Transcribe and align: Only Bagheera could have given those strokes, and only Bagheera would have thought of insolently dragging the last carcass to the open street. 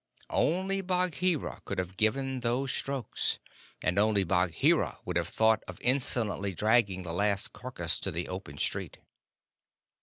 Only 0.31 0.81
Bagheera 0.81 1.61
could 1.63 1.77
have 1.77 1.95
given 1.95 2.39
those 2.39 2.71
strokes, 2.71 3.37
and 3.83 3.99
only 3.99 4.23
Bagheera 4.23 4.97
would 5.05 5.15
have 5.15 5.27
thought 5.27 5.63
of 5.67 5.79
insolently 5.81 6.55
dragging 6.55 7.03
the 7.03 7.13
last 7.13 7.53
carcass 7.53 7.99
to 7.99 8.09
the 8.09 8.27
open 8.27 8.57
street. 8.57 8.97